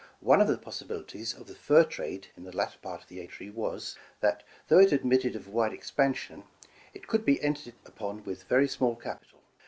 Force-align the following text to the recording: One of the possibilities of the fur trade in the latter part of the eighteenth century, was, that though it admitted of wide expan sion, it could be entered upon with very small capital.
One 0.21 0.41
of 0.41 0.47
the 0.47 0.57
possibilities 0.57 1.31
of 1.35 1.45
the 1.45 1.53
fur 1.53 1.83
trade 1.83 2.29
in 2.35 2.43
the 2.43 2.57
latter 2.57 2.79
part 2.79 3.03
of 3.03 3.07
the 3.07 3.17
eighteenth 3.19 3.29
century, 3.33 3.49
was, 3.51 3.95
that 4.19 4.41
though 4.67 4.79
it 4.79 4.91
admitted 4.91 5.35
of 5.35 5.47
wide 5.47 5.73
expan 5.73 6.15
sion, 6.15 6.45
it 6.91 7.05
could 7.05 7.23
be 7.23 7.39
entered 7.43 7.75
upon 7.85 8.23
with 8.23 8.45
very 8.45 8.67
small 8.67 8.95
capital. 8.95 9.43